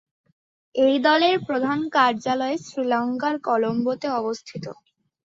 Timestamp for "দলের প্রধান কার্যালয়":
1.05-2.57